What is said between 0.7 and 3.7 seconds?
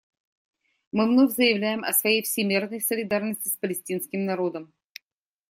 Мы вновь заявляем о своей всемерной солидарности с